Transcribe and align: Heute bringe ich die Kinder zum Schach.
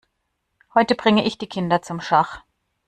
Heute 0.73 0.95
bringe 0.95 1.23
ich 1.27 1.37
die 1.37 1.45
Kinder 1.45 1.83
zum 1.83 2.01
Schach. 2.01 2.41